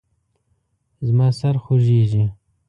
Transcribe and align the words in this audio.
زما 1.07 1.27
سر 1.39 1.55
خوږیږي 1.63 2.25